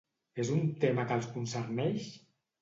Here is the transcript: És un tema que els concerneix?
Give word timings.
És 0.43 0.47
un 0.55 0.63
tema 0.83 1.05
que 1.11 1.19
els 1.19 1.29
concerneix? 1.35 2.09